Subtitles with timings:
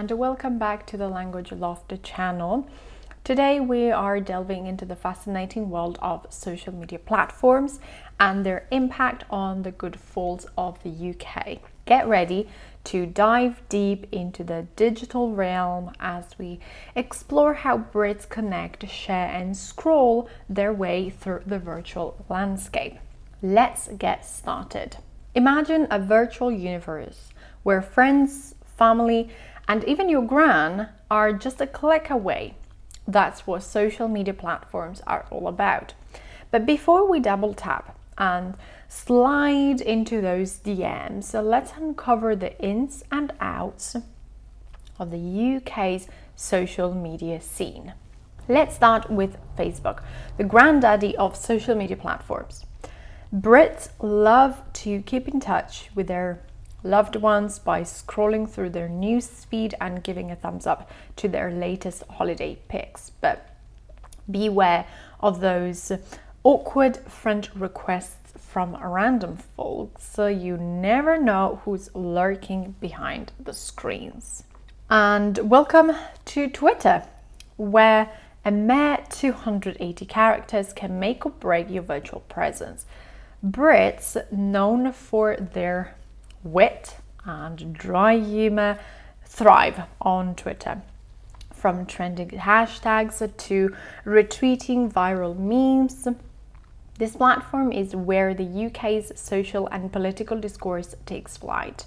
[0.00, 2.66] and welcome back to the Language Loft channel.
[3.22, 7.80] Today we are delving into the fascinating world of social media platforms
[8.18, 11.58] and their impact on the good falls of the UK.
[11.84, 12.48] Get ready
[12.84, 16.60] to dive deep into the digital realm as we
[16.96, 22.96] explore how Brits connect, share, and scroll their way through the virtual landscape.
[23.42, 24.96] Let's get started.
[25.34, 29.28] Imagine a virtual universe where friends, family,
[29.70, 32.54] and even your gran are just a click away.
[33.06, 35.94] That's what social media platforms are all about.
[36.50, 38.56] But before we double tap and
[38.88, 43.94] slide into those DMs, so let's uncover the ins and outs
[44.98, 47.94] of the UK's social media scene.
[48.48, 50.02] Let's start with Facebook,
[50.36, 52.66] the granddaddy of social media platforms.
[53.32, 56.40] Brits love to keep in touch with their
[56.82, 61.50] loved ones by scrolling through their news feed and giving a thumbs up to their
[61.50, 63.10] latest holiday pics.
[63.20, 63.48] But
[64.30, 64.86] beware
[65.20, 65.92] of those
[66.42, 74.44] awkward friend requests from random folks, so you never know who's lurking behind the screens.
[74.88, 75.92] And welcome
[76.26, 77.04] to Twitter,
[77.56, 78.10] where
[78.44, 82.86] a mere 280 characters can make or break your virtual presence.
[83.44, 85.94] Brits, known for their
[86.42, 88.78] wit and dry humor
[89.24, 90.82] thrive on Twitter.
[91.52, 96.08] From trending hashtags to retweeting viral memes,
[96.98, 101.84] this platform is where the UK's social and political discourse takes flight.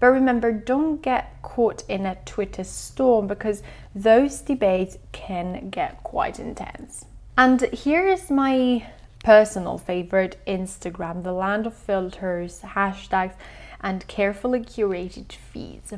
[0.00, 3.62] But remember, don't get caught in a Twitter storm because
[3.94, 7.04] those debates can get quite intense.
[7.36, 8.86] And here is my
[9.22, 13.34] personal favorite Instagram, the land of filters, hashtags,
[13.80, 15.92] and carefully curated feeds.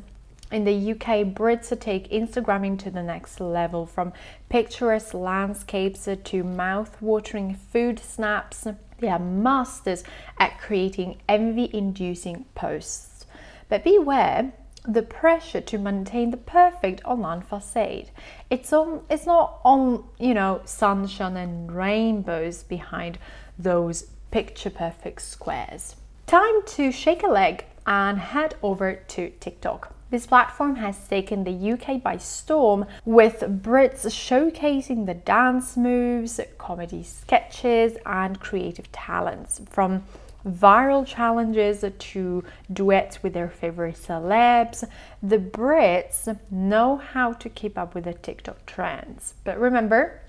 [0.52, 4.12] In the UK, Brits take Instagramming to the next level from
[4.50, 8.66] picturesque landscapes to mouth watering food snaps.
[8.98, 10.04] They are masters
[10.38, 13.24] at creating envy inducing posts.
[13.70, 14.52] But beware
[14.86, 18.10] the pressure to maintain the perfect online facade.
[18.50, 23.18] It's on it's not on, you know, sunshine and rainbows behind
[23.58, 25.96] those picture perfect squares.
[26.26, 29.94] Time to shake a leg and head over to TikTok.
[30.10, 37.02] This platform has taken the UK by storm, with Brits showcasing the dance moves, comedy
[37.02, 40.04] sketches, and creative talents from
[40.46, 44.84] viral challenges to duets with their favorite celebs.
[45.22, 49.34] The Brits know how to keep up with the TikTok trends.
[49.44, 50.20] But remember,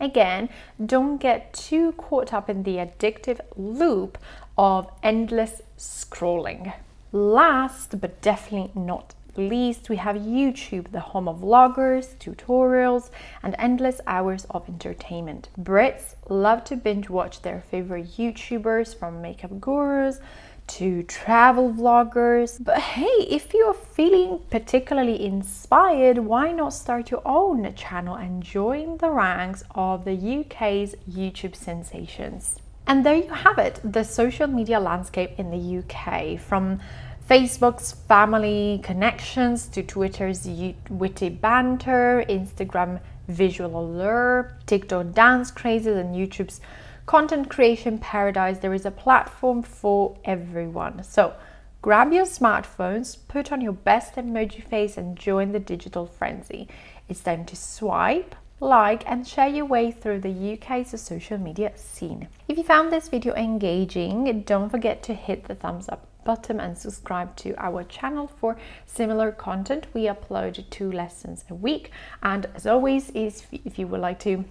[0.00, 0.48] again,
[0.84, 4.18] don't get too caught up in the addictive loop
[4.56, 6.72] of endless scrolling.
[7.12, 13.10] Last but definitely not least, we have YouTube, the home of vloggers, tutorials,
[13.42, 15.48] and endless hours of entertainment.
[15.60, 20.20] Brits love to binge watch their favorite YouTubers from makeup gurus
[20.66, 22.62] to travel vloggers.
[22.62, 28.98] But hey, if you're feeling particularly inspired, why not start your own channel and join
[28.98, 32.56] the ranks of the UK's YouTube sensations?
[32.86, 36.80] And there you have it the social media landscape in the UK from
[37.28, 40.46] Facebook's family connections to Twitter's
[40.88, 46.60] witty banter, Instagram visual allure, TikTok dance crazes, and YouTube's
[47.06, 48.58] content creation paradise.
[48.58, 51.04] There is a platform for everyone.
[51.04, 51.34] So
[51.80, 56.68] grab your smartphones, put on your best emoji face, and join the digital frenzy.
[57.08, 62.26] It's time to swipe like and share your way through the UK's social media scene.
[62.48, 66.76] If you found this video engaging, don't forget to hit the thumbs up button and
[66.76, 69.86] subscribe to our channel for similar content.
[69.94, 71.92] We upload two lessons a week
[72.22, 74.44] and as always if you would like to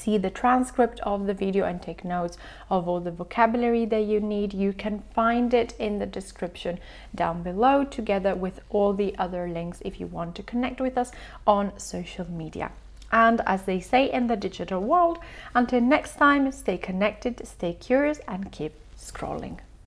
[0.00, 2.38] see the transcript of the video and take notes
[2.70, 6.78] of all the vocabulary that you need, you can find it in the description
[7.14, 11.12] down below together with all the other links if you want to connect with us
[11.46, 12.72] on social media.
[13.12, 15.18] And as they say in the digital world,
[15.54, 19.58] until next time, stay connected, stay curious, and keep scrolling.